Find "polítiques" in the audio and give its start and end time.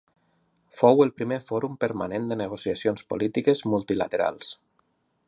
3.13-3.63